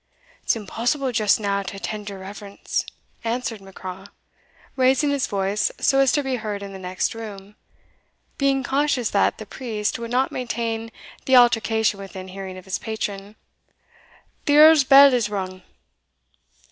"It's 0.41 0.55
impossible 0.55 1.11
just 1.11 1.39
now 1.39 1.61
to 1.61 1.75
attend 1.75 2.09
your 2.09 2.17
reverence," 2.17 2.87
answered 3.23 3.61
Macraw, 3.61 4.07
raising 4.75 5.11
his 5.11 5.27
voice 5.27 5.71
so 5.79 5.99
as 5.99 6.11
to 6.13 6.23
be 6.23 6.37
heard 6.37 6.63
in 6.63 6.73
the 6.73 6.79
next 6.79 7.13
room, 7.13 7.55
being 8.39 8.63
conscious 8.63 9.11
that 9.11 9.37
the 9.37 9.45
priest 9.45 9.99
would 9.99 10.09
not 10.09 10.31
maintain 10.31 10.91
the 11.27 11.35
altercation 11.37 11.99
within 11.99 12.29
hearing 12.29 12.57
of 12.57 12.65
his 12.65 12.79
patron, 12.79 13.35
"the 14.45 14.57
Earl's 14.57 14.83
bell 14.83 15.11
has 15.11 15.29
rung." 15.29 15.61